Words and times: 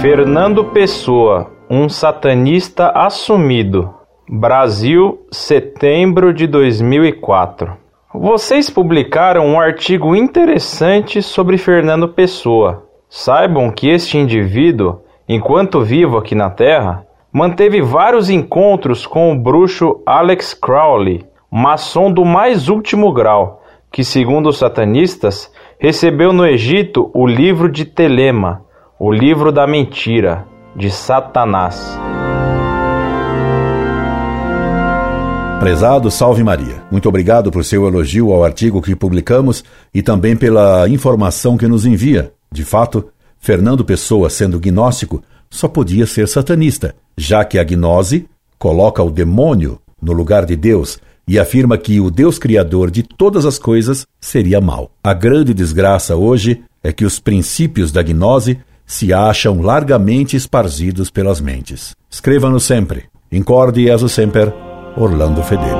Fernando 0.00 0.64
Pessoa, 0.64 1.50
um 1.68 1.86
satanista 1.86 2.90
assumido. 2.94 3.94
Brasil, 4.26 5.26
setembro 5.30 6.32
de 6.32 6.46
2004. 6.46 7.76
Vocês 8.14 8.70
publicaram 8.70 9.46
um 9.46 9.60
artigo 9.60 10.16
interessante 10.16 11.20
sobre 11.20 11.58
Fernando 11.58 12.08
Pessoa. 12.08 12.86
Saibam 13.10 13.70
que 13.70 13.90
este 13.90 14.16
indivíduo, 14.16 15.00
enquanto 15.28 15.82
vivo 15.82 16.16
aqui 16.16 16.34
na 16.34 16.48
Terra, 16.48 17.06
manteve 17.30 17.82
vários 17.82 18.30
encontros 18.30 19.06
com 19.06 19.30
o 19.30 19.38
bruxo 19.38 20.00
Alex 20.06 20.54
Crowley, 20.54 21.26
maçom 21.50 22.10
do 22.10 22.24
mais 22.24 22.70
último 22.70 23.12
grau, 23.12 23.62
que, 23.92 24.02
segundo 24.02 24.48
os 24.48 24.56
satanistas, 24.56 25.52
recebeu 25.78 26.32
no 26.32 26.46
Egito 26.46 27.10
o 27.12 27.26
livro 27.26 27.70
de 27.70 27.84
Telema, 27.84 28.62
o 29.02 29.10
livro 29.10 29.50
da 29.50 29.66
mentira, 29.66 30.46
de 30.76 30.90
Satanás. 30.90 31.98
Prezado 35.58 36.10
Salve 36.10 36.44
Maria, 36.44 36.82
muito 36.92 37.08
obrigado 37.08 37.50
por 37.50 37.64
seu 37.64 37.86
elogio 37.88 38.30
ao 38.30 38.44
artigo 38.44 38.82
que 38.82 38.94
publicamos 38.94 39.64
e 39.94 40.02
também 40.02 40.36
pela 40.36 40.86
informação 40.86 41.56
que 41.56 41.66
nos 41.66 41.86
envia. 41.86 42.30
De 42.52 42.62
fato, 42.62 43.08
Fernando 43.38 43.86
Pessoa, 43.86 44.28
sendo 44.28 44.60
gnóstico, 44.60 45.22
só 45.48 45.66
podia 45.66 46.04
ser 46.04 46.28
satanista, 46.28 46.94
já 47.16 47.42
que 47.42 47.58
a 47.58 47.64
gnose 47.64 48.28
coloca 48.58 49.02
o 49.02 49.10
demônio 49.10 49.80
no 50.00 50.12
lugar 50.12 50.44
de 50.44 50.56
Deus 50.56 51.00
e 51.26 51.38
afirma 51.38 51.78
que 51.78 52.00
o 52.00 52.10
Deus 52.10 52.38
criador 52.38 52.90
de 52.90 53.02
todas 53.02 53.46
as 53.46 53.58
coisas 53.58 54.06
seria 54.20 54.60
mau. 54.60 54.90
A 55.02 55.14
grande 55.14 55.54
desgraça 55.54 56.16
hoje 56.16 56.62
é 56.82 56.92
que 56.92 57.06
os 57.06 57.18
princípios 57.18 57.90
da 57.90 58.02
gnose 58.02 58.58
se 58.90 59.12
acham 59.12 59.62
largamente 59.62 60.36
esparzidos 60.36 61.10
pelas 61.10 61.40
mentes. 61.40 61.94
Escreva-nos 62.10 62.64
sempre. 62.64 63.04
Incorde 63.30 63.82
e 63.82 63.88
sempre 63.88 64.52
Orlando 64.96 65.44
Fedeli. 65.44 65.79